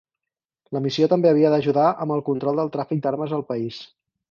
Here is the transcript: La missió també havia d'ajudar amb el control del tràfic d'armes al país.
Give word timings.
La 0.77 0.79
missió 0.85 1.09
també 1.11 1.29
havia 1.33 1.51
d'ajudar 1.55 1.85
amb 2.07 2.15
el 2.17 2.25
control 2.31 2.63
del 2.63 2.73
tràfic 2.79 3.07
d'armes 3.07 3.39
al 3.41 3.49
país. 3.53 3.81